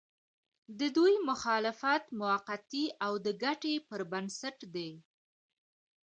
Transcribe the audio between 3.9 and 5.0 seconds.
بنسټ دی.